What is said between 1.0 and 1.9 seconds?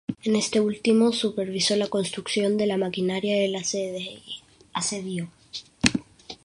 supervisó la